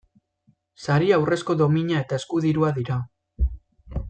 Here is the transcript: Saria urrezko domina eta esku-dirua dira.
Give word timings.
Saria 0.85 1.19
urrezko 1.25 1.57
domina 1.61 2.01
eta 2.05 2.21
esku-dirua 2.21 2.73
dira. 2.79 2.99